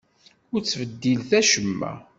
Ur 0.53 0.61
ttbeddilet 0.63 1.31
acemma! 1.39 1.91